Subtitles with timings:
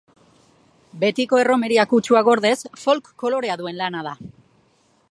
[1.03, 2.57] Betiko erromeria kutsua gordez,
[2.87, 4.17] folk kolorea duen lana da.